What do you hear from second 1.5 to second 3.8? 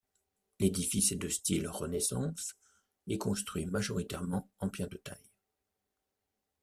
renaissance et construit